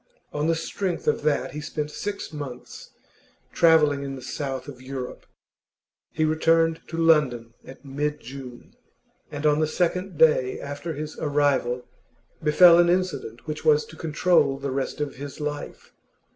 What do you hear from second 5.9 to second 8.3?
He returned to London at mid